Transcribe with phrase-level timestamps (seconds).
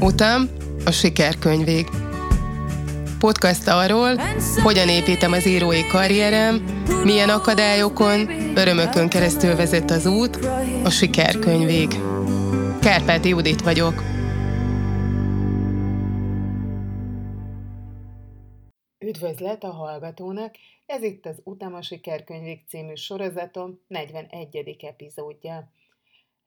[0.00, 0.48] Utam
[0.84, 1.88] a sikerkönyvig.
[3.18, 4.16] Podcast arról,
[4.62, 6.54] hogyan építem az írói karrierem,
[7.04, 10.36] milyen akadályokon, örömökön keresztül vezet az út
[10.84, 11.88] a sikerkönyvig.
[12.80, 14.02] Kárpáti Judit vagyok.
[18.98, 20.54] Üdvözlet a hallgatónak!
[20.86, 24.76] Ez itt az Utam a sikerkönyvig című sorozatom 41.
[24.80, 25.72] epizódja.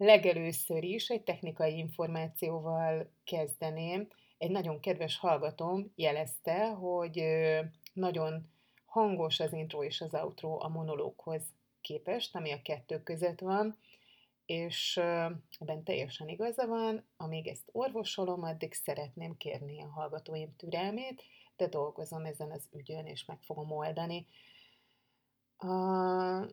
[0.03, 4.07] Legelőször is egy technikai információval kezdeném.
[4.37, 7.23] Egy nagyon kedves hallgatóm jelezte, hogy
[7.93, 8.49] nagyon
[8.85, 11.43] hangos az intro és az outro a monológhoz
[11.81, 13.77] képest, ami a kettő között van,
[14.45, 14.97] és
[15.59, 21.23] ebben teljesen igaza van, amíg ezt orvosolom, addig szeretném kérni a hallgatóim türelmét,
[21.57, 24.27] de dolgozom ezen az ügyön, és meg fogom oldani.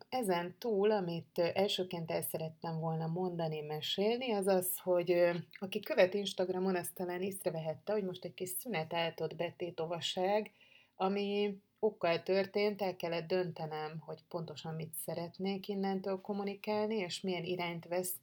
[0.08, 6.76] Ezen túl, amit elsőként el szerettem volna mondani, mesélni, az az, hogy aki követ Instagramon,
[6.76, 10.50] azt talán észrevehette, hogy most egy kis szünet eltott betétovaság,
[10.96, 17.88] ami okkal történt, el kellett döntenem, hogy pontosan mit szeretnék innentől kommunikálni, és milyen irányt
[17.88, 18.14] vesz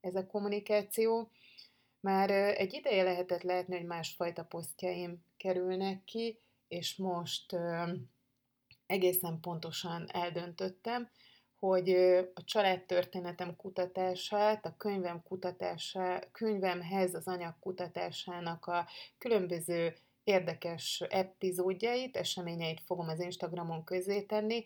[0.00, 1.30] ez a kommunikáció.
[2.00, 7.56] Már egy ideje lehetett látni, hogy másfajta posztjaim kerülnek ki, és most
[8.86, 11.08] egészen pontosan eldöntöttem,
[11.58, 11.90] hogy
[12.34, 18.86] a családtörténetem kutatását, a könyvem kutatásá, könyvemhez az anyag kutatásának a
[19.18, 23.84] különböző érdekes epizódjait, eseményeit fogom az Instagramon
[24.26, 24.64] tenni.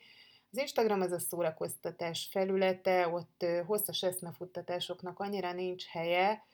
[0.50, 6.46] Az Instagram az a szórakoztatás felülete, ott hosszas eszmefuttatásoknak annyira nincs helye,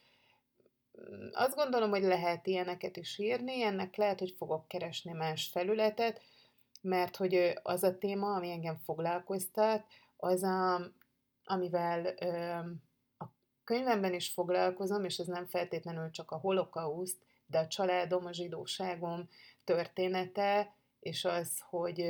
[1.33, 6.21] azt gondolom, hogy lehet ilyeneket is írni, ennek lehet, hogy fogok keresni más felületet,
[6.85, 9.85] mert hogy az a téma, ami engem foglalkoztat,
[10.17, 10.81] az a,
[11.45, 12.59] amivel ö,
[13.19, 13.25] a
[13.65, 19.29] könyvemben is foglalkozom, és ez nem feltétlenül csak a holokauszt, de a családom, a zsidóságom
[19.65, 22.07] története, és az, hogy,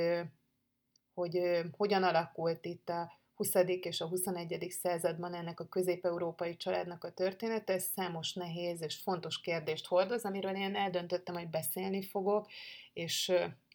[1.15, 3.55] hogy hogyan alakult itt a 20.
[3.81, 4.67] és a 21.
[4.71, 10.55] században ennek a közép-európai családnak a története, ez számos nehéz és fontos kérdést hordoz, amiről
[10.57, 12.47] én eldöntöttem, hogy beszélni fogok,
[12.93, 13.33] és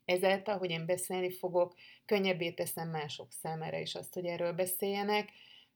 [0.10, 1.76] ezáltal, hogy én beszélni fogok,
[2.06, 5.30] könnyebbé teszem mások számára is azt, hogy erről beszéljenek.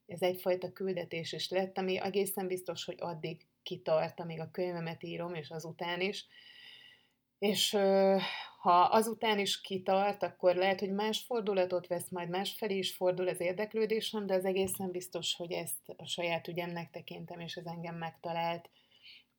[0.08, 5.34] Ez egyfajta küldetés is lett, ami egészen biztos, hogy addig kitart, amíg a könyvemet írom,
[5.34, 6.26] és azután is.
[7.40, 7.78] És
[8.62, 13.40] ha azután is kitart, akkor lehet, hogy más fordulatot vesz, majd másfelé is fordul az
[13.40, 18.70] érdeklődésem, de az egészen biztos, hogy ezt a saját ügyemnek tekintem, és ez engem megtalált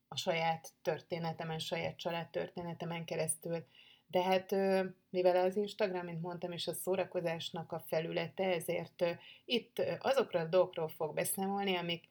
[0.07, 3.65] a saját történetemen, saját családtörténetemen keresztül.
[4.15, 4.51] De hát
[5.09, 9.03] mivel az Instagram, mint mondtam, és a szórakozásnak a felülete, ezért
[9.45, 12.09] itt azokról a dolgokról fog beszámolni, amik,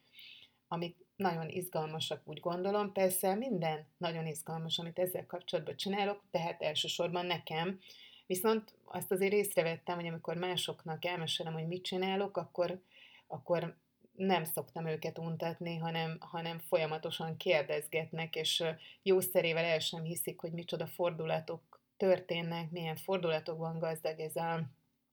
[0.68, 2.92] amik nagyon izgalmasak, úgy gondolom.
[2.92, 7.78] Persze minden nagyon izgalmas, amit ezzel kapcsolatban csinálok, tehát elsősorban nekem.
[8.26, 12.80] Viszont azt azért észrevettem, hogy amikor másoknak elmesélem, hogy mit csinálok, akkor,
[13.26, 13.76] akkor
[14.12, 18.64] nem szoktam őket untatni, hanem, hanem folyamatosan kérdezgetnek, és
[19.02, 24.60] jószerével el sem hiszik, hogy micsoda fordulatok történnek, milyen fordulatokban gazdag ez, a,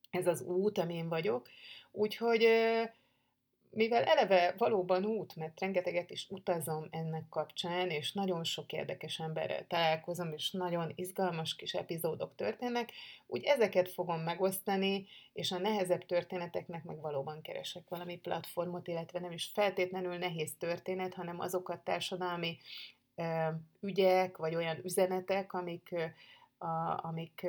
[0.09, 1.47] ez az út, amin vagyok.
[1.91, 2.47] Úgyhogy
[3.73, 9.67] mivel eleve valóban út, mert rengeteget is utazom ennek kapcsán, és nagyon sok érdekes emberrel
[9.67, 12.91] találkozom, és nagyon izgalmas kis epizódok történnek,
[13.27, 19.31] úgy ezeket fogom megosztani, és a nehezebb történeteknek meg valóban keresek valami platformot, illetve nem
[19.31, 22.57] is feltétlenül nehéz történet, hanem azokat társadalmi
[23.79, 25.95] ügyek, vagy olyan üzenetek, amik,
[26.61, 27.47] a, amik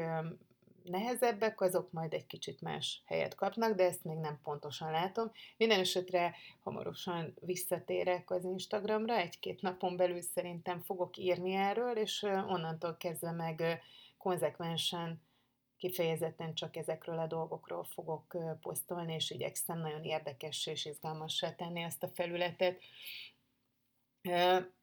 [0.84, 5.30] nehezebbek, azok majd egy kicsit más helyet kapnak, de ezt még nem pontosan látom.
[5.56, 12.96] Minden esetre hamarosan visszatérek az Instagramra, egy-két napon belül szerintem fogok írni erről, és onnantól
[12.96, 13.82] kezdve meg
[14.18, 15.22] konzekvensen
[15.76, 22.02] kifejezetten csak ezekről a dolgokról fogok posztolni, és igyekszem nagyon érdekes és izgalmassá tenni ezt
[22.02, 22.82] a felületet.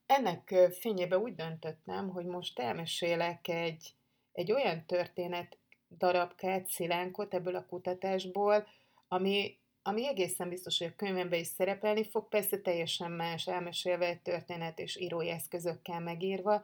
[0.05, 3.93] Ennek fényében úgy döntöttem, hogy most elmesélek egy,
[4.31, 5.57] egy olyan történet
[5.97, 8.67] darabkát, szilánkot ebből a kutatásból,
[9.07, 14.21] ami, ami egészen biztos, hogy a könyvemben is szerepelni fog, persze teljesen más, elmesélve egy
[14.21, 16.63] történet és írói eszközökkel megírva.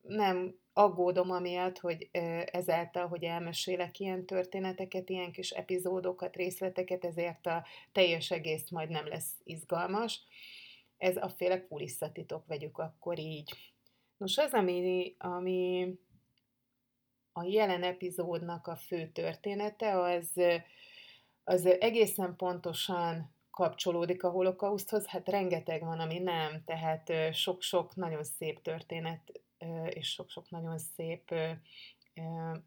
[0.00, 2.08] Nem aggódom amiatt, hogy
[2.44, 9.06] ezáltal, hogy elmesélek ilyen történeteket, ilyen kis epizódokat, részleteket, ezért a teljes egész majd nem
[9.06, 10.20] lesz izgalmas.
[10.98, 13.50] Ez a féle kulisszatitok, vegyük akkor így.
[14.16, 15.88] Nos, az, ami, ami
[17.32, 20.40] a jelen epizódnak a fő története, az,
[21.44, 28.62] az egészen pontosan kapcsolódik a holokauszthoz, hát rengeteg van, ami nem, tehát sok-sok nagyon szép
[28.62, 29.42] történet,
[29.88, 31.34] és sok-sok nagyon szép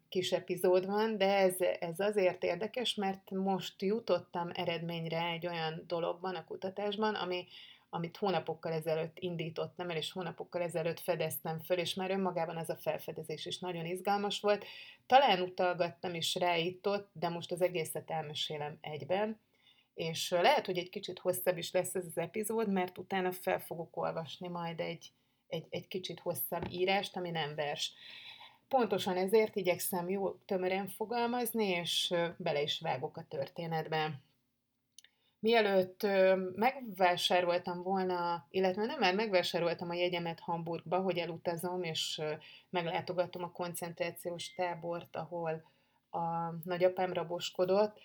[0.08, 6.34] kis epizód van, de ez, ez azért érdekes, mert most jutottam eredményre egy olyan dologban,
[6.34, 7.46] a kutatásban, ami,
[7.90, 12.76] amit hónapokkal ezelőtt indítottam el, és hónapokkal ezelőtt fedeztem föl, és már önmagában ez a
[12.76, 14.64] felfedezés is nagyon izgalmas volt.
[15.06, 19.40] Talán utalgattam is rá itt ott, de most az egészet elmesélem egyben,
[19.94, 23.96] és lehet, hogy egy kicsit hosszabb is lesz ez az epizód, mert utána fel fogok
[23.96, 25.12] olvasni majd egy,
[25.46, 27.92] egy, egy kicsit hosszabb írást, ami nem vers.
[28.68, 34.20] Pontosan ezért igyekszem jó tömören fogalmazni, és bele is vágok a történetbe.
[35.46, 36.06] Mielőtt
[36.54, 42.20] megvásároltam volna, illetve nem már megvásároltam a jegyemet Hamburgba, hogy elutazom, és
[42.70, 45.62] meglátogatom a koncentrációs tábort, ahol
[46.10, 47.98] a nagyapám raboskodott,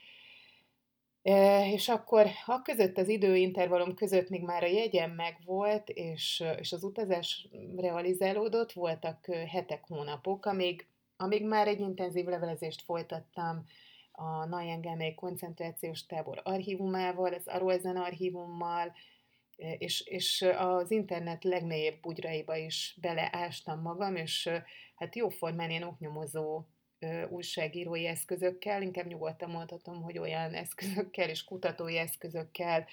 [1.72, 6.84] és akkor a között az időintervallum között még már a jegyem megvolt, és, és az
[6.84, 13.66] utazás realizálódott, voltak hetek, hónapok, amíg, amíg már egy intenzív levelezést folytattam
[14.12, 18.94] a Najengelmei koncentrációs tábor archívumával, az Arolzen archívummal,
[19.78, 24.50] és, és az internet legmélyebb bugyraiba is beleástam magam, és
[24.96, 26.66] hát jóformán én oknyomozó
[27.30, 32.88] újságírói eszközökkel, inkább nyugodtan mondhatom, hogy olyan eszközökkel és kutatói eszközökkel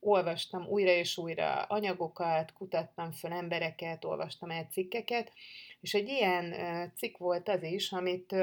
[0.00, 5.32] olvastam újra és újra anyagokat, kutattam föl embereket, olvastam el cikkeket,
[5.80, 6.54] és egy ilyen
[6.96, 8.34] cikk volt az is, amit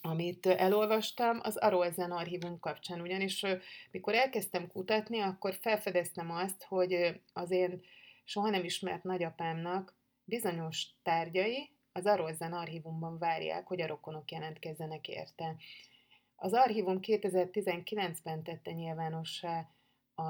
[0.00, 3.44] amit elolvastam, az Arolzen archívum kapcsán, ugyanis
[3.90, 7.80] mikor elkezdtem kutatni, akkor felfedeztem azt, hogy az én
[8.24, 15.56] soha nem ismert nagyapámnak bizonyos tárgyai, az Arolzen archívumban várják, hogy a rokonok jelentkezzenek érte.
[16.36, 19.70] Az archívum 2019-ben tette nyilvánossá
[20.14, 20.22] a,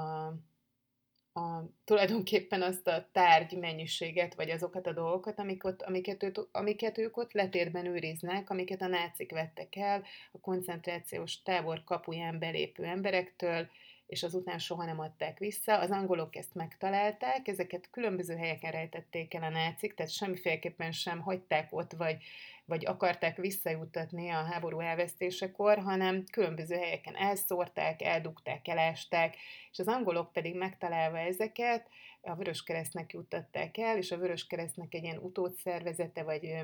[1.39, 6.97] a, tulajdonképpen azt a tárgy mennyiséget, vagy azokat a dolgokat, amik ott, amiket, őt, amiket
[6.97, 13.67] ők ott letérben őriznek, amiket a nácik vettek el a koncentrációs tábor kapuján belépő emberektől,
[14.09, 15.79] és azután soha nem adták vissza.
[15.79, 21.67] Az angolok ezt megtalálták, ezeket különböző helyeken rejtették el a nácik, tehát semmiféleképpen sem hagyták
[21.71, 22.23] ott, vagy,
[22.65, 29.35] vagy akarták visszajutatni a háború elvesztésekor, hanem különböző helyeken elszórták, eldugták, elásták,
[29.71, 31.89] és az angolok pedig megtalálva ezeket
[32.21, 36.55] a Vöröskeresztnek juttatták el, és a Vöröskeresztnek egy ilyen utódszervezete, vagy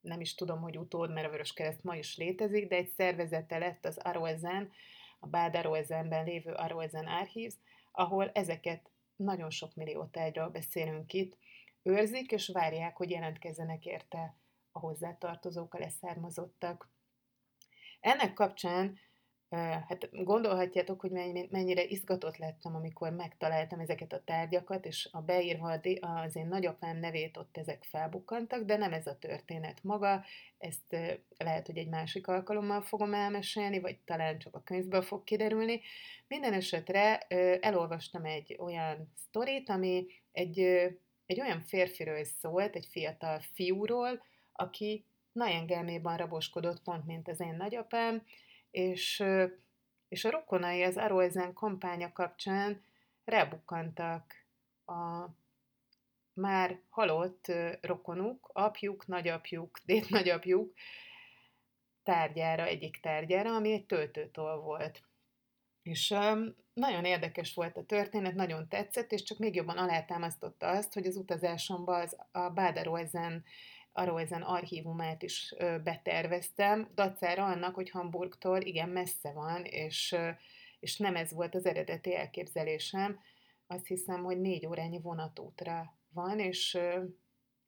[0.00, 3.84] nem is tudom, hogy utód, mert a Vöröskereszt ma is létezik, de egy szervezete lett
[3.84, 4.70] az Arolzen,
[5.20, 7.54] a Bádarozenben lévő Arozen Archives,
[7.92, 11.38] ahol ezeket nagyon sok millió tárgyról beszélünk itt,
[11.82, 14.36] őrzik és várják, hogy jelentkezzenek érte
[14.72, 16.88] a hozzátartozók, a leszármazottak.
[18.00, 18.98] Ennek kapcsán
[19.50, 21.10] Hát gondolhatjátok, hogy
[21.50, 27.36] mennyire izgatott lettem, amikor megtaláltam ezeket a tárgyakat, és a beírva az én nagyapám nevét
[27.36, 30.24] ott ezek felbukkantak, de nem ez a történet maga,
[30.58, 30.96] ezt
[31.36, 35.80] lehet, hogy egy másik alkalommal fogom elmesélni, vagy talán csak a könyvből fog kiderülni.
[36.28, 37.18] Minden esetre
[37.60, 40.58] elolvastam egy olyan sztorit, ami egy,
[41.26, 44.22] egy olyan férfiről szólt, egy fiatal fiúról,
[44.52, 48.22] aki Najengelméban raboskodott, pont mint az én nagyapám,
[48.70, 49.24] és,
[50.08, 52.84] és a rokonai az Aroezen kampánya kapcsán
[53.24, 54.34] rebukkantak
[54.86, 55.26] a
[56.32, 60.74] már halott rokonuk, apjuk, nagyapjuk, dédnagyapjuk
[62.02, 65.02] tárgyára, egyik tárgyára, ami egy töltőtól volt.
[65.82, 70.92] És um, nagyon érdekes volt a történet, nagyon tetszett, és csak még jobban alátámasztotta azt,
[70.92, 73.44] hogy az utazásomban az, a Bádaroezen
[73.92, 75.54] arról ezen archívumát is
[75.84, 80.16] beterveztem, dacára annak, hogy Hamburgtól igen messze van, és,
[80.80, 83.20] és nem ez volt az eredeti elképzelésem.
[83.66, 86.78] Azt hiszem, hogy négy órányi vonatútra van, és,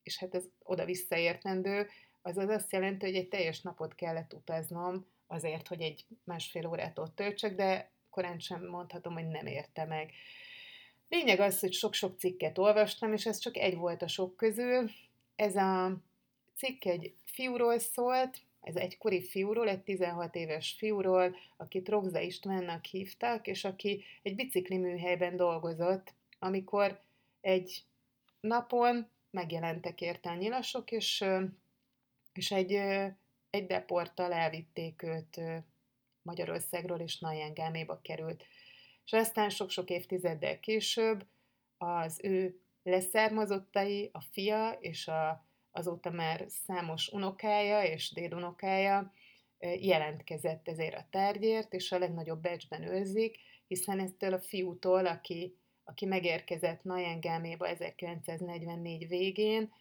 [0.02, 1.88] és hát ez oda-vissza értendő,
[2.22, 7.14] azaz azt jelenti, hogy egy teljes napot kellett utaznom azért, hogy egy másfél órát ott
[7.14, 10.12] töltsek, de korán sem mondhatom, hogy nem érte meg.
[11.08, 14.90] Lényeg az, hogy sok-sok cikket olvastam, és ez csak egy volt a sok közül.
[15.36, 15.96] Ez a
[16.56, 22.84] cikk egy fiúról szólt, ez egy kori fiúról, egy 16 éves fiúról, akit Rogza Istvánnak
[22.84, 27.00] hívtak, és aki egy bicikli műhelyben dolgozott, amikor
[27.40, 27.84] egy
[28.40, 31.24] napon megjelentek érte a nyilasok, és,
[32.32, 32.72] és egy,
[33.50, 35.40] egy deporttal elvitték őt
[36.22, 38.44] Magyarországról, és Najengáméba került.
[39.04, 41.26] És aztán sok-sok évtizeddel később
[41.78, 49.12] az ő leszármazottai, a fia és a azóta már számos unokája és dédunokája
[49.80, 53.36] jelentkezett ezért a tárgyért, és a legnagyobb becsben őrzik,
[53.66, 59.72] hiszen eztől a fiútól, aki, aki megérkezett Najengáméba 1944 végén,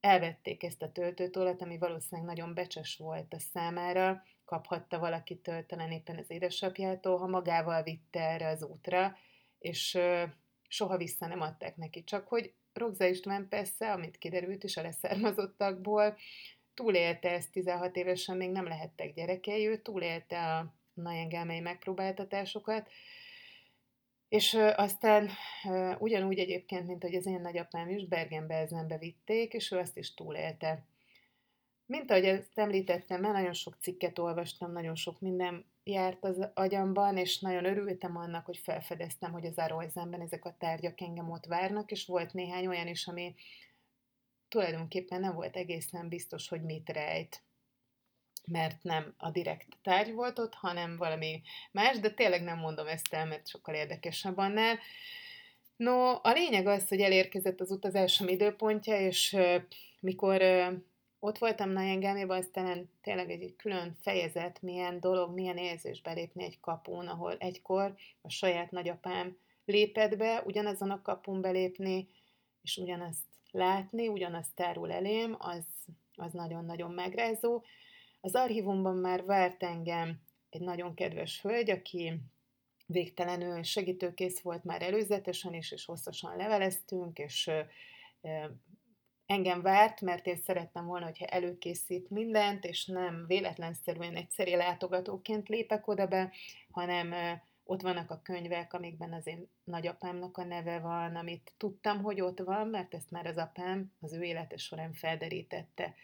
[0.00, 6.18] elvették ezt a töltőtólat, ami valószínűleg nagyon becses volt a számára, kaphatta valakitől, talán éppen
[6.18, 9.16] az édesapjától, ha magával vitte erre az útra,
[9.58, 9.98] és
[10.68, 12.04] soha vissza nem adták neki.
[12.04, 16.16] Csak hogy Rogza István persze, amit kiderült is a leszármazottakból,
[16.74, 22.90] túlélte ezt 16 évesen, még nem lehettek gyerekei, ő túlélte a najengelmei megpróbáltatásokat,
[24.28, 25.30] és aztán
[25.98, 30.84] ugyanúgy egyébként, mint hogy az én nagyapám is, Bergen-Belsenbe vitték, és ő azt is túlélte.
[31.86, 37.16] Mint ahogy ezt említettem, mert nagyon sok cikket olvastam, nagyon sok minden járt az agyamban,
[37.16, 41.90] és nagyon örültem annak, hogy felfedeztem, hogy az Arolzenben ezek a tárgyak engem ott várnak,
[41.90, 43.34] és volt néhány olyan is, ami
[44.48, 47.42] tulajdonképpen nem volt egészen biztos, hogy mit rejt
[48.50, 53.14] mert nem a direkt tárgy volt ott, hanem valami más, de tényleg nem mondom ezt
[53.14, 54.78] el, mert sokkal érdekesebb annál.
[55.76, 59.36] No, a lényeg az, hogy elérkezett az utazásom időpontja, és
[60.00, 60.42] mikor
[61.20, 66.60] ott voltam Najengáméban, az talán tényleg egy külön fejezet, milyen dolog, milyen érzés belépni egy
[66.60, 72.08] kapun, ahol egykor a saját nagyapám lépett be, ugyanazon a kapun belépni,
[72.62, 75.64] és ugyanazt látni, ugyanazt tárul elém, az,
[76.14, 77.62] az nagyon-nagyon megrázó.
[78.20, 80.20] Az archívumban már várt engem
[80.50, 82.12] egy nagyon kedves hölgy, aki
[82.86, 87.50] végtelenül segítőkész volt már előzetesen is, és hosszasan leveleztünk, és
[89.28, 95.86] engem várt, mert én szerettem volna, hogyha előkészít mindent, és nem véletlenszerűen egyszerű látogatóként lépek
[95.86, 96.32] oda be,
[96.70, 97.14] hanem
[97.64, 102.38] ott vannak a könyvek, amikben az én nagyapámnak a neve van, amit tudtam, hogy ott
[102.38, 105.94] van, mert ezt már az apám az ő élete során felderítette.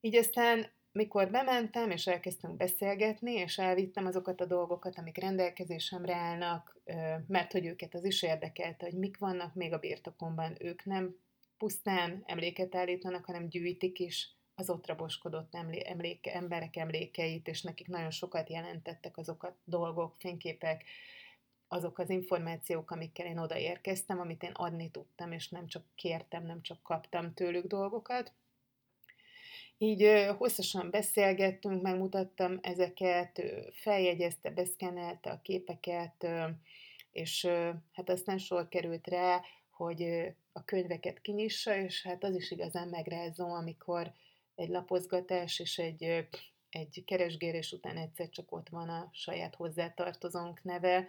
[0.00, 6.80] Így aztán mikor bementem, és elkezdtünk beszélgetni, és elvittem azokat a dolgokat, amik rendelkezésemre állnak,
[7.26, 10.56] mert hogy őket az is érdekelte, hogy mik vannak még a birtokomban.
[10.60, 11.16] Ők nem
[11.58, 18.10] pusztán emléket állítanak, hanem gyűjtik is az ott raboskodott emléke, emberek emlékeit, és nekik nagyon
[18.10, 20.84] sokat jelentettek azok a dolgok, fényképek,
[21.68, 26.62] azok az információk, amikkel én odaérkeztem, amit én adni tudtam, és nem csak kértem, nem
[26.62, 28.32] csak kaptam tőlük dolgokat.
[29.78, 33.42] Így hosszasan beszélgettünk, megmutattam ezeket,
[33.72, 36.26] feljegyezte, beszkenelte a képeket,
[37.12, 37.46] és
[37.92, 43.54] hát aztán sor került rá, hogy a könyveket kinyissa, és hát az is igazán megrázó,
[43.54, 44.12] amikor
[44.54, 46.28] egy lapozgatás és egy,
[46.70, 51.08] egy keresgélés után egyszer csak ott van a saját hozzátartozónk neve,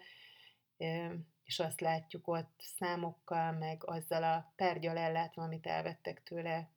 [1.44, 6.70] és azt látjuk ott számokkal, meg azzal a tárgyal ellátva, amit elvettek tőle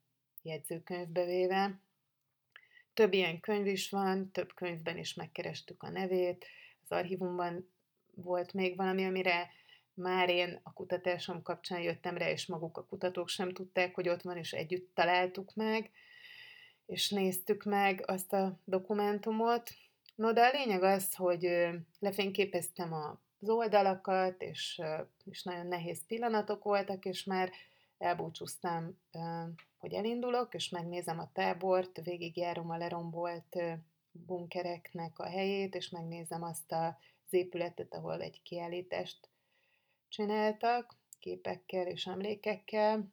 [0.42, 1.80] jegyzőkönyvbe véve.
[2.94, 6.46] Több ilyen könyv is van, több könyvben is megkerestük a nevét,
[6.82, 7.70] az archívumban
[8.14, 9.50] volt még valami, amire
[9.98, 14.22] már én a kutatásom kapcsán jöttem rá, és maguk a kutatók sem tudták, hogy ott
[14.22, 15.90] van, és együtt találtuk meg,
[16.86, 19.70] és néztük meg azt a dokumentumot.
[20.14, 24.82] No, de a lényeg az, hogy lefényképeztem az oldalakat, és,
[25.24, 27.50] és nagyon nehéz pillanatok voltak, és már
[27.98, 28.98] elbúcsúztam,
[29.78, 33.56] hogy elindulok, és megnézem a tábort, végigjárom a lerombolt
[34.12, 39.28] bunkereknek a helyét, és megnézem azt az épületet, ahol egy kiállítást
[40.08, 43.12] csináltak, képekkel és emlékekkel,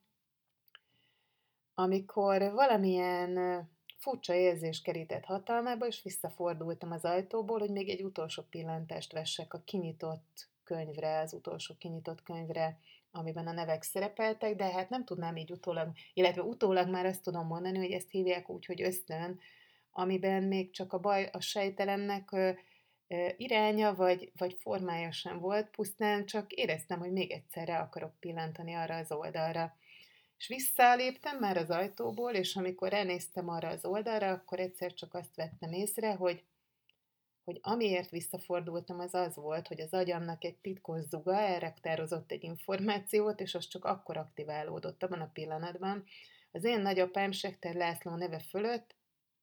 [1.74, 3.64] amikor valamilyen
[3.98, 9.62] furcsa érzés kerített hatalmába, és visszafordultam az ajtóból, hogy még egy utolsó pillantást vessek a
[9.66, 12.80] kinyitott könyvre, az utolsó kinyitott könyvre,
[13.12, 17.48] amiben a nevek szerepeltek, de hát nem tudnám így utólag, illetve utólag már azt tudom
[17.48, 19.40] mondani, hogy ezt hívják úgy, hogy ösztön,
[19.92, 22.36] amiben még csak a baj a sejtelemnek
[23.38, 28.96] iránya vagy, vagy formája sem volt, pusztán csak éreztem, hogy még egyszerre akarok pillantani arra
[28.96, 29.76] az oldalra.
[30.38, 35.36] És visszaléptem már az ajtóból, és amikor elnéztem arra az oldalra, akkor egyszer csak azt
[35.36, 36.44] vettem észre, hogy,
[37.44, 43.40] hogy amiért visszafordultam, az az volt, hogy az agyamnak egy titkos zuga elraktározott egy információt,
[43.40, 46.04] és az csak akkor aktiválódott abban a pillanatban.
[46.52, 48.96] Az én nagyapám Sekter László neve fölött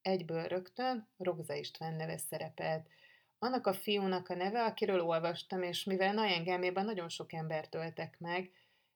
[0.03, 2.89] egyből rögtön Rogza István neve szerepelt–
[3.43, 8.51] annak a fiúnak a neve, akiről olvastam, és mivel Najengelmében nagyon sok embert öltek meg,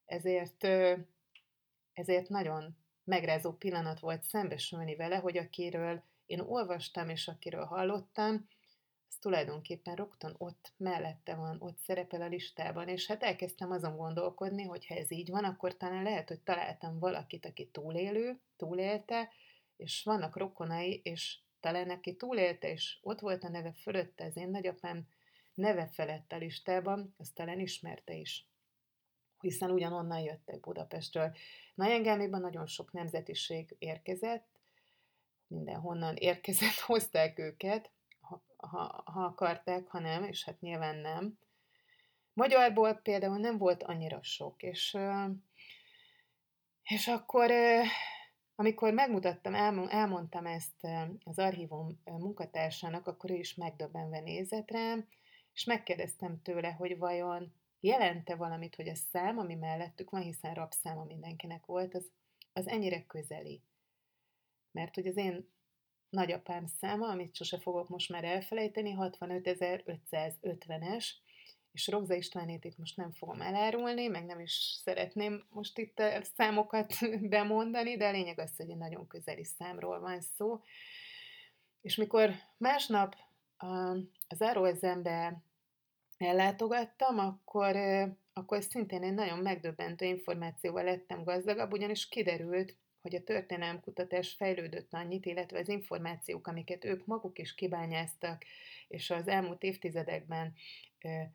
[0.04, 0.64] ezért,
[1.92, 8.48] ezért nagyon megrázó pillanat volt szembesülni vele, hogy akiről én olvastam, és akiről hallottam,
[9.08, 14.62] az tulajdonképpen rögtön ott mellette van, ott szerepel a listában, és hát elkezdtem azon gondolkodni,
[14.62, 19.28] hogy ha ez így van, akkor talán lehet, hogy találtam valakit, aki túlélő, túlélte,
[19.76, 24.49] és vannak rokonai, és talán aki túlélte, és ott volt a neve fölötte, az én
[24.49, 25.08] nagyapám
[25.54, 28.49] neve felett a listában, azt talán ismerte is
[29.40, 31.37] hiszen ugyanonnan jöttek Budapestről.
[31.75, 34.46] Najengelméban nagyon sok nemzetiség érkezett,
[35.46, 41.38] mindenhonnan érkezett, hozták őket, ha, ha, ha akarták, ha nem, és hát nyilván nem.
[42.32, 44.96] Magyarból például nem volt annyira sok, és,
[46.82, 47.50] és akkor,
[48.56, 49.54] amikor megmutattam,
[49.88, 50.86] elmondtam ezt
[51.25, 55.08] az archívum munkatársának, akkor ő is megdöbbenve nézett rám,
[55.52, 61.04] és megkérdeztem tőle, hogy vajon jelente valamit, hogy a szám, ami mellettük van, hiszen rabszáma
[61.04, 62.10] mindenkinek volt, az,
[62.52, 63.62] az ennyire közeli.
[64.72, 65.48] Mert hogy az én
[66.08, 71.06] nagyapám száma, amit sose fogok most már elfelejteni, 65.550-es,
[71.76, 76.23] és Rogza Istvánét itt most nem fogom elárulni, meg nem is szeretném most itt a
[76.23, 76.95] számokat
[77.28, 80.61] bemondani, de a lényeg az, hogy egy nagyon közeli számról van szó.
[81.80, 83.16] És mikor másnap
[83.56, 85.42] az záróezembe
[86.16, 87.76] ellátogattam, akkor,
[88.33, 95.26] akkor szintén egy nagyon megdöbbentő információval lettem gazdagabb, ugyanis kiderült, hogy a történelemkutatás fejlődött annyit,
[95.26, 98.44] illetve az információk, amiket ők maguk is kibányáztak,
[98.88, 100.54] és az elmúlt évtizedekben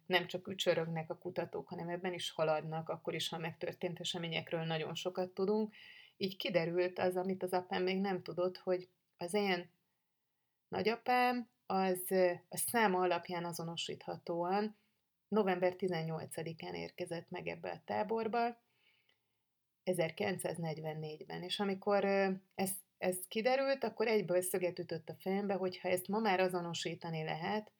[0.06, 4.96] nem csak ücsörögnek a kutatók, hanem ebben is haladnak, akkor is, ha megtörtént eseményekről nagyon
[4.96, 5.74] sokat tudunk.
[6.18, 9.72] Így kiderült az, amit az apám még nem tudott, hogy az én
[10.68, 12.12] nagyapám az
[12.50, 14.78] a száma alapján azonosíthatóan
[15.28, 18.62] november 18-án érkezett meg ebbe a táborba,
[19.86, 21.44] 1944-ben.
[21.44, 22.06] És amikor
[22.56, 27.24] ez, ez kiderült, akkor egyből szöget ütött a fejembe, hogy ha ezt ma már azonosítani
[27.24, 27.72] lehet,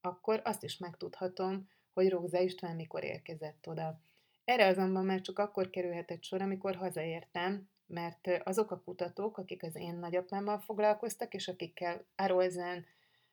[0.00, 4.00] akkor azt is megtudhatom, hogy Róza István mikor érkezett oda.
[4.44, 9.76] Erre azonban már csak akkor kerülhetett sor, amikor hazaértem, mert azok a kutatók, akik az
[9.76, 12.86] én nagyapámmal foglalkoztak, és akikkel Arolzen,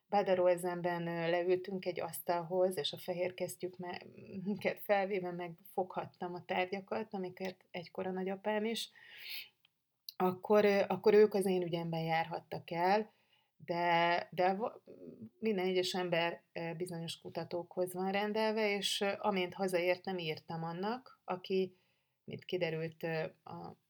[0.09, 8.11] Badarolzenben leültünk egy asztalhoz, és a fehér kesztyüket felvéve megfoghattam a tárgyakat, amiket egykor a
[8.11, 8.91] nagyapám is,
[10.17, 13.13] akkor, akkor ők az én ügyemben járhattak el,
[13.65, 14.57] de, de
[15.39, 16.43] minden egyes ember
[16.77, 21.77] bizonyos kutatókhoz van rendelve, és amint hazaértem, írtam annak, aki,
[22.23, 23.07] mint kiderült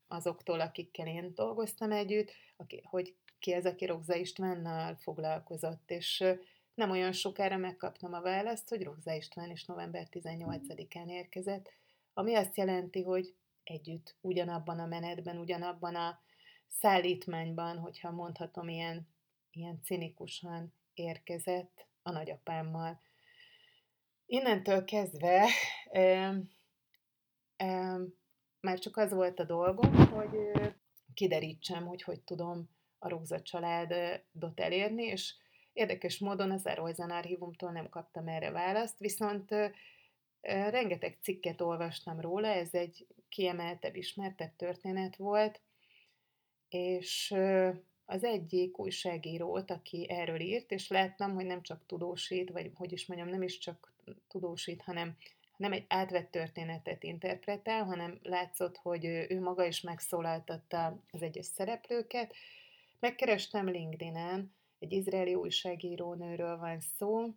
[0.08, 6.23] azoktól, akikkel én dolgoztam együtt, aki, hogy ki az, aki Rogza Istvánnal foglalkozott, és
[6.73, 11.71] nem olyan sokára megkaptam a választ, hogy Rogza István is november 18-án érkezett,
[12.13, 16.19] ami azt jelenti, hogy együtt, ugyanabban a menetben, ugyanabban a
[16.67, 19.08] szállítmányban, hogyha mondhatom ilyen,
[19.52, 23.02] ilyen cinikusan érkezett a nagyapámmal.
[24.25, 25.49] Innentől kezdve
[25.91, 26.36] ö,
[27.58, 28.04] ö,
[28.60, 30.38] már csak az volt a dolgom, hogy
[31.13, 32.69] kiderítsem, hogy hogy tudom
[33.00, 35.34] a Róza családot elérni, és
[35.74, 39.56] érdekes módon az Eroizen archívumtól nem kaptam erre választ, viszont
[40.42, 45.62] rengeteg cikket olvastam róla, ez egy kiemeltebb, ismertebb történet volt,
[46.70, 47.36] és
[48.06, 53.06] az egyik újságírót, aki erről írt, és láttam, hogy nem csak tudósít, vagy hogy is
[53.06, 53.94] mondjam, nem is csak
[54.28, 55.18] tudósít, hanem
[55.58, 62.34] nem egy átvett történetet interpretál, hanem látszott, hogy ő maga is megszólaltatta az egyes szereplőket,
[63.00, 67.34] Megkerestem LinkedIn-en, egy izraeli újságírónőről van szó,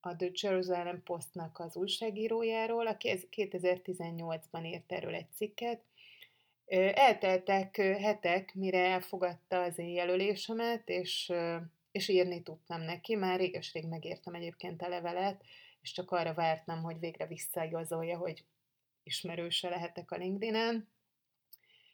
[0.00, 5.82] a The Jerusalem Postnak az újságírójáról, aki 2018-ban írt erről egy cikket.
[6.94, 11.32] Elteltek hetek, mire elfogadta az én jelölésemet, és,
[11.90, 13.14] és írni tudtam neki.
[13.14, 15.44] Már réges-rég megértem egyébként a levelet,
[15.80, 18.44] és csak arra vártam, hogy végre visszaigazolja, hogy
[19.02, 20.93] ismerőse lehetek a LinkedIn-en.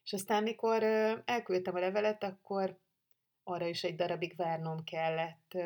[0.05, 0.83] És aztán, mikor
[1.25, 2.79] elküldtem a levelet, akkor
[3.43, 5.57] arra is egy darabig várnom kellett,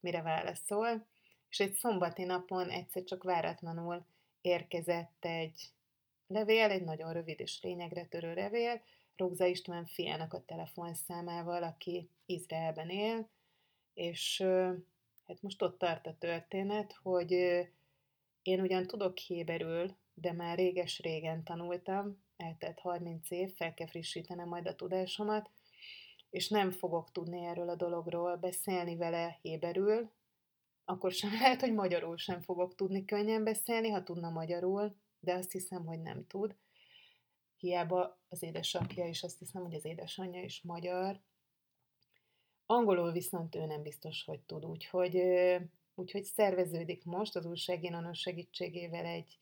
[0.00, 1.06] mire válaszol,
[1.48, 4.06] és egy szombati napon egyszer csak váratlanul
[4.40, 5.72] érkezett egy
[6.26, 8.82] levél, egy nagyon rövid és lényegre törő levél,
[9.16, 13.28] Rogza István fiának a telefonszámával, aki Izraelben él,
[13.94, 14.42] és
[15.26, 17.32] hát most ott tart a történet, hogy
[18.42, 24.66] én ugyan tudok héberül, de már réges-régen tanultam, eltelt 30 év, fel kell frissítenem majd
[24.66, 25.50] a tudásomat,
[26.30, 30.10] és nem fogok tudni erről a dologról beszélni vele héberül,
[30.84, 35.52] akkor sem lehet, hogy magyarul sem fogok tudni könnyen beszélni, ha tudna magyarul, de azt
[35.52, 36.56] hiszem, hogy nem tud.
[37.56, 41.20] Hiába az édesapja is, azt hiszem, hogy az édesanyja is magyar.
[42.66, 45.22] Angolul viszont ő nem biztos, hogy tud, úgyhogy,
[45.94, 49.38] úgyhogy szerveződik most az újságírónő segítségével egy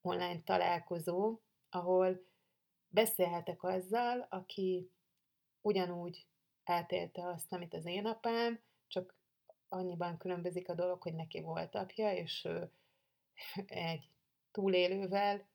[0.00, 1.40] online találkozó,
[1.70, 2.20] ahol
[2.96, 4.90] beszélhetek azzal, aki
[5.60, 6.26] ugyanúgy
[6.64, 9.14] átélte azt, amit az én apám, csak
[9.68, 12.70] annyiban különbözik a dolog, hogy neki volt apja, és ő
[13.66, 14.10] egy
[14.50, 15.48] túlélővel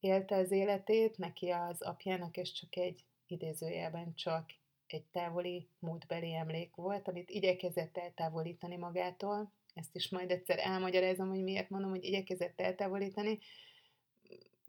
[0.00, 4.50] élte az életét, neki az apjának és csak egy idézőjelben csak
[4.86, 9.52] egy távoli múltbeli emlék volt, amit igyekezett eltávolítani magától.
[9.74, 13.38] Ezt is majd egyszer elmagyarázom, hogy miért mondom, hogy igyekezett eltávolítani.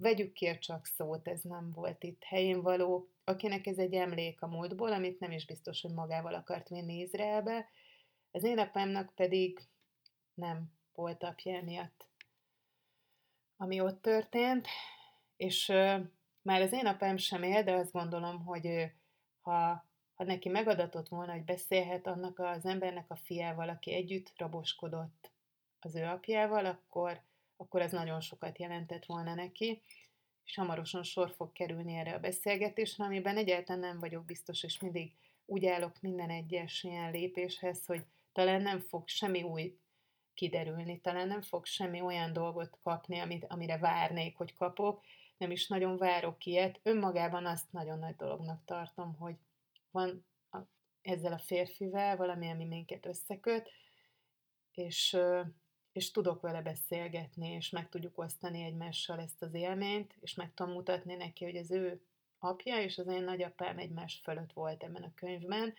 [0.01, 3.09] Vegyük ki a csak szót, ez nem volt itt helyén való.
[3.23, 7.69] Akinek ez egy emlék a múltból, amit nem is biztos, hogy magával akart vinni Izraelbe.
[8.31, 9.59] Az én apámnak pedig
[10.33, 12.07] nem volt apja miatt,
[13.57, 14.67] ami ott történt,
[15.37, 15.99] és uh,
[16.41, 18.83] már az én apám sem él, de azt gondolom, hogy uh,
[19.41, 19.87] ha
[20.19, 25.31] ha neki megadatott volna, hogy beszélhet annak az embernek a fiával, aki együtt raboskodott
[25.79, 27.21] az ő apjával, akkor,
[27.61, 29.81] akkor ez nagyon sokat jelentett volna neki,
[30.45, 35.13] és hamarosan sor fog kerülni erre a beszélgetésre, amiben egyáltalán nem vagyok biztos, és mindig
[35.45, 39.77] úgy állok minden egyes ilyen lépéshez, hogy talán nem fog semmi új
[40.33, 45.03] kiderülni, talán nem fog semmi olyan dolgot kapni, amit, amire várnék, hogy kapok,
[45.37, 46.79] nem is nagyon várok ilyet.
[46.83, 49.35] Önmagában azt nagyon nagy dolognak tartom, hogy
[49.91, 50.25] van
[51.01, 53.69] ezzel a férfivel valami, ami minket összeköt,
[54.71, 55.17] és,
[55.91, 60.73] és tudok vele beszélgetni, és meg tudjuk osztani egymással ezt az élményt, és meg tudom
[60.73, 62.01] mutatni neki, hogy az ő
[62.39, 65.73] apja és az én nagyapám egymás fölött volt ebben a könyvben.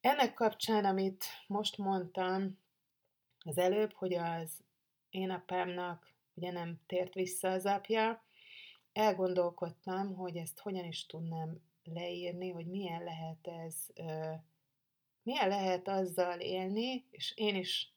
[0.00, 2.58] Ennek kapcsán, amit most mondtam
[3.44, 4.64] az előbb, hogy az
[5.10, 8.22] én apámnak ugye nem tért vissza az apja,
[8.92, 13.86] elgondolkodtam, hogy ezt hogyan is tudnám leírni, hogy milyen lehet ez,
[15.22, 17.92] milyen lehet azzal élni, és én is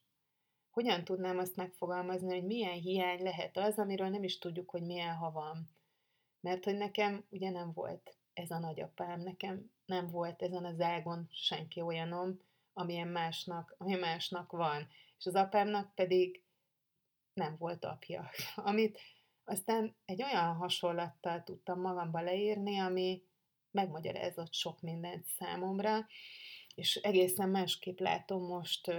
[0.72, 5.16] hogyan tudnám azt megfogalmazni, hogy milyen hiány lehet az, amiről nem is tudjuk, hogy milyen
[5.16, 5.70] ha van.
[6.40, 11.28] Mert hogy nekem ugye nem volt ez a nagyapám, nekem nem volt ezen az ágon
[11.32, 12.40] senki olyanom,
[12.74, 14.88] amilyen másnak, ami másnak van.
[15.18, 16.44] És az apámnak pedig
[17.34, 18.30] nem volt apja.
[18.56, 19.00] Amit
[19.44, 23.24] aztán egy olyan hasonlattal tudtam magamba leírni, ami,
[23.72, 26.08] megmagyarázott sok mindent számomra,
[26.76, 28.92] és egészen másképp látom most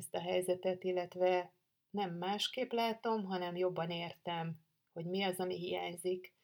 [0.00, 1.52] ezt a helyzetet, illetve
[1.90, 4.60] nem másképp látom, hanem jobban értem,
[4.92, 6.34] hogy mi az, ami hiányzik.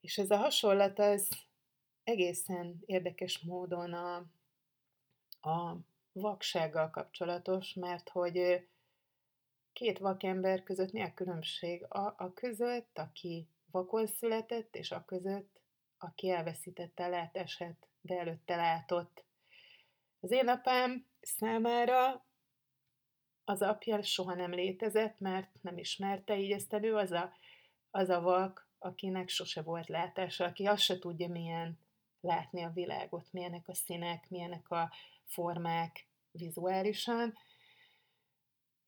[0.00, 1.28] És ez a hasonlat az
[2.04, 4.16] egészen érdekes módon a,
[5.50, 5.76] a
[6.12, 8.66] vaksággal kapcsolatos, mert hogy
[9.72, 11.84] két vakember között mi a különbség?
[11.88, 15.60] A, a között, aki vakon született, és a között,
[15.98, 19.24] aki elveszítette a látását, de előtte látott.
[20.20, 22.26] Az én apám számára
[23.48, 27.32] az apja soha nem létezett, mert nem ismerte, így ezt elő az a,
[27.90, 31.78] az a vak, akinek sose volt látása, aki azt se tudja, milyen
[32.20, 34.92] látni a világot, milyenek a színek, milyenek a
[35.24, 37.38] formák vizuálisan,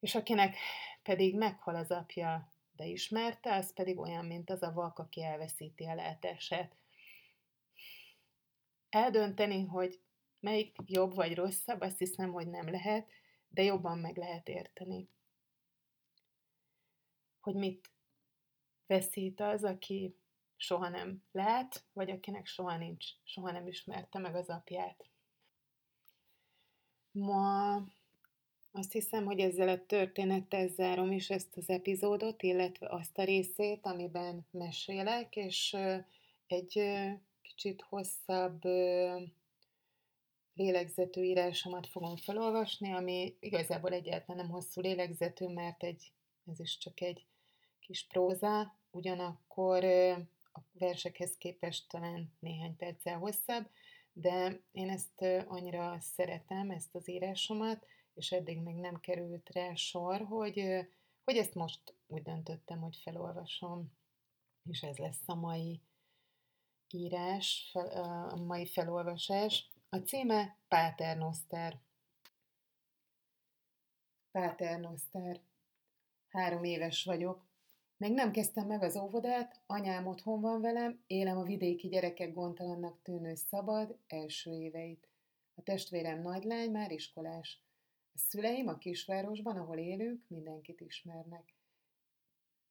[0.01, 0.57] és akinek
[1.03, 5.85] pedig meghal az apja, de ismerte, az pedig olyan, mint az a vak, aki elveszíti
[5.85, 6.77] a látását.
[8.89, 10.01] Eldönteni, hogy
[10.41, 13.09] melyik jobb vagy rosszabb, azt hiszem, hogy nem lehet,
[13.51, 15.09] de jobban meg lehet érteni.
[17.41, 17.91] Hogy mit
[18.87, 20.15] veszít az, aki
[20.57, 25.09] soha nem lát, vagy akinek soha nincs, soha nem ismerte meg az apját.
[27.13, 27.75] Ma
[28.73, 33.87] azt hiszem, hogy ezzel a történettel zárom is ezt az epizódot, illetve azt a részét,
[33.87, 35.77] amiben mesélek, és
[36.47, 36.83] egy
[37.43, 38.61] kicsit hosszabb
[40.61, 46.13] lélegzető írásomat fogom felolvasni, ami igazából egyáltalán nem hosszú lélegzető, mert egy,
[46.51, 47.27] ez is csak egy
[47.81, 49.85] kis próza, ugyanakkor
[50.53, 53.71] a versekhez képest talán néhány perccel hosszabb,
[54.13, 60.21] de én ezt annyira szeretem, ezt az írásomat, és eddig még nem került rá sor,
[60.21, 60.65] hogy,
[61.25, 63.93] hogy ezt most úgy döntöttem, hogy felolvasom,
[64.71, 65.81] és ez lesz a mai
[66.91, 67.71] írás,
[68.29, 69.71] a mai felolvasás.
[69.93, 71.81] A címe Páternoszter.
[74.31, 75.41] Páternoszter.
[76.29, 77.47] Három éves vagyok.
[77.97, 83.03] Még nem kezdtem meg az óvodát, anyám otthon van velem, élem a vidéki gyerekek gondtalannak
[83.03, 85.09] tűnő szabad első éveit.
[85.55, 87.63] A testvérem nagylány már iskolás.
[88.15, 91.55] A szüleim a kisvárosban, ahol élünk, mindenkit ismernek.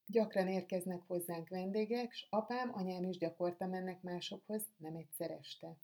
[0.05, 5.77] Gyakran érkeznek hozzánk vendégek, s apám, anyám is gyakorta mennek másokhoz, nem egyszer este.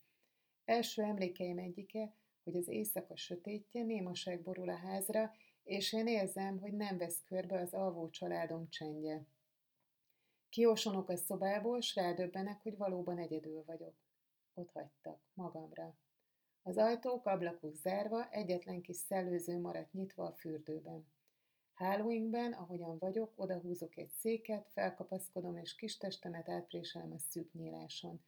[0.66, 5.32] Első emlékeim egyike, hogy az éjszaka sötétje, némaság borul a házra,
[5.64, 9.26] és én érzem, hogy nem vesz körbe az alvó családom csendje.
[10.50, 13.96] Kiosonok a szobából, s rádöbbenek, hogy valóban egyedül vagyok.
[14.54, 15.98] ott hagytak, magamra.
[16.64, 21.08] Az ajtók, ablakok zárva, egyetlen kis szellőző maradt nyitva a fürdőben.
[21.74, 28.22] Hálóinkben, ahogyan vagyok, odahúzok egy széket, felkapaszkodom és kis testemet átpréselem a szűk nyíláson.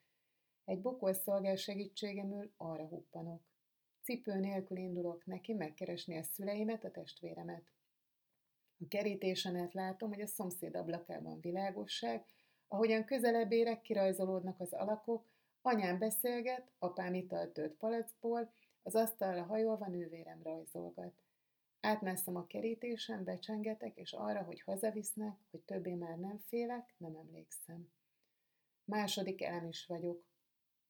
[0.68, 3.42] Egy bokol szolgál segítségemül arra huppanok.
[4.02, 7.64] Cipő nélkül indulok neki megkeresni a szüleimet, a testvéremet.
[8.80, 12.26] A kerítésen át látom, hogy a szomszéd ablakában világosság,
[12.68, 15.30] ahogyan közelebb érek, kirajzolódnak az alakok,
[15.62, 18.52] anyám beszélget, apám italt tölt palackból,
[18.84, 21.22] az asztalra hajolva nővérem rajzolgat.
[21.80, 27.92] Átmászom a kerítésen, becsengetek, és arra, hogy hazavisznek, hogy többé már nem félek, nem emlékszem.
[28.84, 30.26] Második elem is vagyok.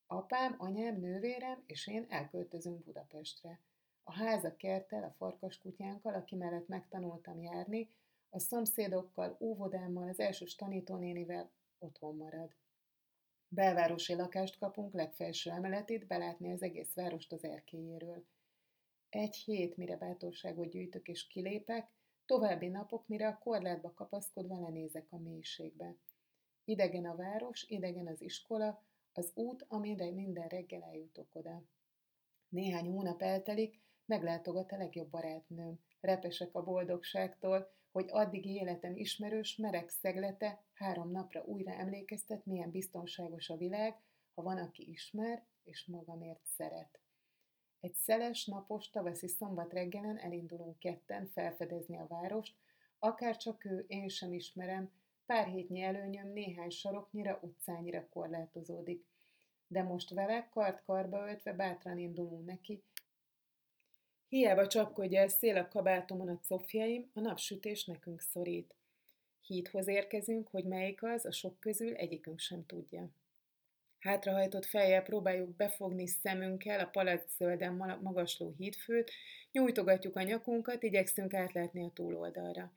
[0.10, 3.60] Apám, anyám, nővérem és én elköltözünk Budapestre.
[4.04, 7.90] A háza kertel, a farkaskutyánkkal, aki mellett megtanultam járni,
[8.30, 12.56] a szomszédokkal, óvodámmal, az elsős tanítónénivel otthon marad.
[13.48, 18.26] Belvárosi lakást kapunk, legfelső emeletét, belátni az egész várost az erkélyéről.
[19.10, 21.90] Egy hét, mire bátorságot gyűjtök és kilépek,
[22.26, 25.96] további napok, mire a korlátba kapaszkodva lenézek a mélységbe.
[26.64, 28.86] Idegen a város, idegen az iskola,
[29.18, 31.64] az út, amire minden reggel eljutok oda.
[32.50, 35.80] Néhány hónap eltelik, meglátogat a legjobb barátnőm.
[36.00, 43.50] Repesek a boldogságtól, hogy addigi életem ismerős, merek szeglete három napra újra emlékeztet, milyen biztonságos
[43.50, 44.02] a világ,
[44.34, 47.00] ha van, aki ismer, és magamért szeret.
[47.80, 52.56] Egy szeles, napos, tavaszi szombat reggelen elindulunk ketten felfedezni a várost,
[53.00, 54.92] akár csak ő, én sem ismerem,
[55.28, 59.06] pár hétnyi előnyöm néhány saroknyira, utcányira korlátozódik.
[59.68, 62.84] De most vele, kart-karba öltve bátran indulunk neki,
[64.30, 68.76] Hiába csapkodja el szél a kabátomon a cofjaim, a napsütés nekünk szorít.
[69.42, 73.10] Híthoz érkezünk, hogy melyik az, a sok közül egyikünk sem tudja.
[74.00, 79.12] Hátrahajtott fejjel próbáljuk befogni szemünkkel a palacszölden magasló hídfőt,
[79.52, 82.72] nyújtogatjuk a nyakunkat, igyekszünk átlátni a túloldalra.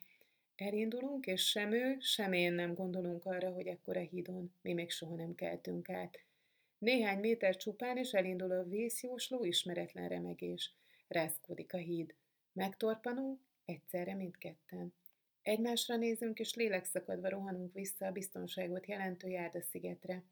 [0.60, 5.14] Elindulunk, és sem ő, sem én nem gondolunk arra, hogy ekkora hídon mi még soha
[5.14, 6.24] nem keltünk át.
[6.78, 10.74] Néhány méter csupán, és elindul a vészjósló ismeretlen remegés.
[11.08, 12.14] Rászkódik a híd.
[12.52, 14.94] Megtorpanunk, egyszerre mindketten.
[15.42, 20.24] Egymásra nézünk, és lélekszakadva rohanunk vissza a biztonságot jelentő Járda-szigetre.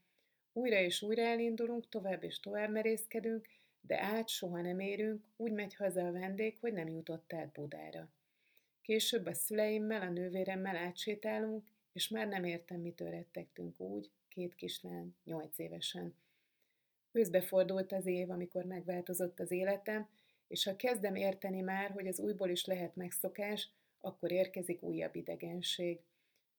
[0.52, 3.48] Újra és újra elindulunk, tovább és tovább merészkedünk,
[3.80, 8.12] de át soha nem érünk, úgy megy haza a vendég, hogy nem jutott át Budára.
[8.88, 15.14] Később a szüleimmel, a nővéremmel átsétálunk, és már nem értem, mitől rettegtünk úgy, két kislány,
[15.24, 16.14] nyolc évesen.
[17.12, 20.08] Őszbefordult az év, amikor megváltozott az életem,
[20.46, 23.70] és ha kezdem érteni már, hogy az újból is lehet megszokás,
[24.00, 26.00] akkor érkezik újabb idegenség.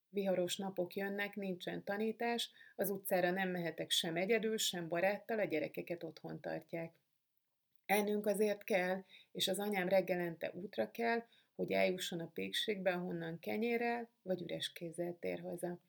[0.09, 6.03] Viharos napok jönnek, nincsen tanítás, az utcára nem mehetek sem egyedül, sem baráttal, a gyerekeket
[6.03, 6.93] otthon tartják.
[7.89, 11.23] Ennünk azért kell, és az anyám reggelente útra kell,
[11.55, 15.79] hogy eljusson a pékségbe, ahonnan kenyérrel vagy üres kézzel tér haza.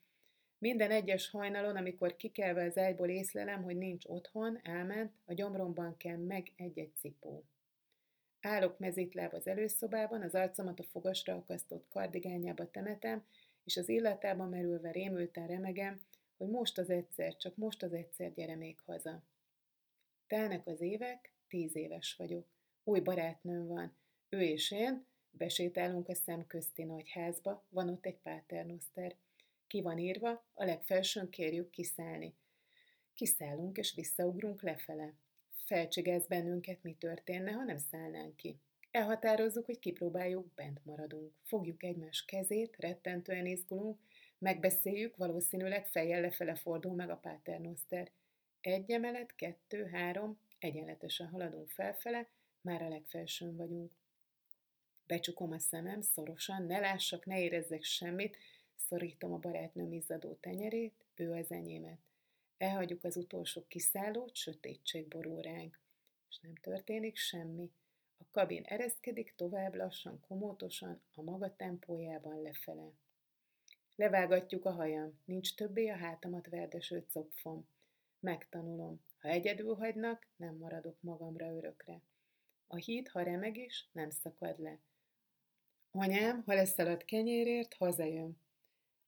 [0.59, 6.17] Minden egyes hajnalon, amikor kikelve az ágyból észlelem, hogy nincs otthon, elment, a gyomromban kell
[6.17, 7.45] meg egy-egy cipó.
[8.41, 13.25] Állok mezítláb az előszobában, az arcomat a fogasra akasztott kardigányába temetem,
[13.65, 16.01] és az illatában merülve rémülten remegem,
[16.37, 19.23] hogy most az egyszer, csak most az egyszer gyere még haza.
[20.27, 22.47] Telnek az évek, tíz éves vagyok.
[22.85, 23.97] Új barátnőm van.
[24.29, 29.17] Ő és én, besétálunk a szemközti nagyházba, van ott egy páternoszter.
[29.67, 32.35] Ki van írva, a legfelsőn kérjük kiszállni.
[33.15, 35.15] Kiszállunk és visszaugrunk lefele
[35.71, 38.59] felcsigez bennünket, mi történne, ha nem szállnánk ki.
[38.91, 41.33] Elhatározzuk, hogy kipróbáljuk, bent maradunk.
[41.45, 43.99] Fogjuk egymás kezét, rettentően izgulunk,
[44.39, 48.11] megbeszéljük, valószínűleg fejjel lefele fordul meg a páternoszter.
[48.61, 52.29] Egy emelet, kettő, három, egyenletesen haladunk felfele,
[52.61, 53.93] már a legfelsőn vagyunk.
[55.07, 58.37] Becsukom a szemem szorosan, ne lássak, ne érezzek semmit,
[58.77, 61.99] szorítom a barátnőm izzadó tenyerét, ő az enyémet.
[62.59, 65.79] Elhagyjuk az utolsó kiszállót, sötétség borul ránk,
[66.29, 67.71] és nem történik semmi.
[68.19, 72.93] A kabin ereszkedik tovább lassan, komótosan, a maga tempójában lefele.
[73.97, 77.67] Levágatjuk a hajam, nincs többé a hátamat verdeső copfom.
[78.21, 82.03] Megtanulom, ha egyedül hagynak, nem maradok magamra örökre.
[82.67, 84.81] A híd, ha remeg is, nem szakad le.
[85.91, 88.41] Anyám, ha leszaladt kenyérért, hazajön.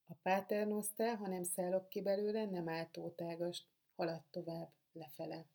[0.07, 5.47] A páternosztál, ha nem szállok ki belőle, nem álltótágast, halad tovább, lefele.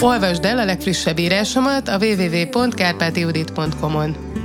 [0.00, 4.43] Olvasd el a legfrissebb írásomat a www.kárpátiudit.com-on.